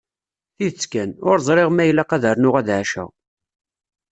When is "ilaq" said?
1.89-2.11